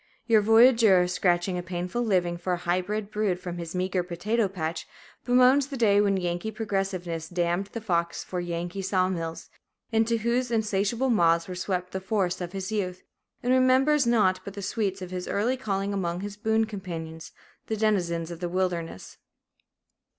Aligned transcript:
Your 0.25 0.41
voyageur, 0.41 1.07
scratching 1.07 1.59
a 1.59 1.61
painful 1.61 2.01
living 2.01 2.35
for 2.35 2.53
a 2.53 2.57
hybrid 2.57 3.11
brood 3.11 3.39
from 3.39 3.59
his 3.59 3.75
meager 3.75 4.01
potato 4.01 4.47
patch, 4.47 4.87
bemoans 5.25 5.67
the 5.67 5.77
day 5.77 6.01
when 6.01 6.17
Yankee 6.17 6.49
progressiveness 6.49 7.29
dammed 7.29 7.67
the 7.67 7.81
Fox 7.81 8.23
for 8.23 8.39
Yankee 8.39 8.81
saw 8.81 9.09
mills, 9.09 9.51
into 9.91 10.17
whose 10.17 10.49
insatiable 10.49 11.11
maws 11.11 11.47
were 11.47 11.53
swept 11.53 11.91
the 11.91 12.01
forests 12.01 12.41
of 12.41 12.51
his 12.51 12.71
youth, 12.71 13.03
and 13.43 13.53
remembers 13.53 14.07
nought 14.07 14.39
but 14.43 14.55
the 14.55 14.63
sweets 14.63 15.03
of 15.03 15.11
his 15.11 15.27
early 15.27 15.55
calling 15.55 15.93
among 15.93 16.21
his 16.21 16.35
boon 16.35 16.65
companions, 16.65 17.31
the 17.67 17.77
denizens 17.77 18.31
of 18.31 18.39
the 18.39 18.49
wilderness. 18.49 19.19